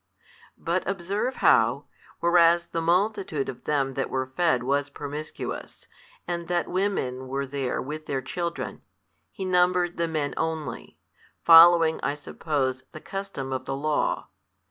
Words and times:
But 0.57 0.81
observe 0.89 1.35
how, 1.45 1.85
whereas 2.21 2.65
the 2.65 2.81
multitude 2.81 3.47
of 3.49 3.65
them 3.65 3.93
that 3.93 4.09
were 4.09 4.33
fed 4.35 4.63
was 4.63 4.89
promiscuous, 4.89 5.85
and 6.27 6.47
that 6.47 6.67
women 6.67 7.27
were 7.27 7.45
there 7.45 7.79
with 7.79 8.07
their 8.07 8.23
children, 8.23 8.81
he 9.31 9.45
numbered 9.45 9.97
the 9.97 10.07
men 10.07 10.33
only, 10.37 10.97
following 11.43 11.99
I 12.01 12.15
suppose 12.15 12.81
the 12.93 12.99
custom 12.99 13.53
of 13.53 13.65
the 13.65 13.75
Law. 13.75 14.29